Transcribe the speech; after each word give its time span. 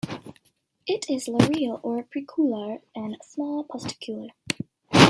It 0.87 1.05
has 1.11 1.25
loreal 1.27 1.79
or 1.83 2.03
preocular, 2.03 2.81
and 2.95 3.15
a 3.21 3.23
small 3.23 3.63
postocular. 3.63 4.31